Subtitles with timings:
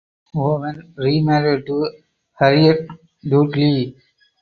[0.33, 1.87] Owen remarried to
[2.33, 2.87] Harriett
[3.23, 3.95] Dudley.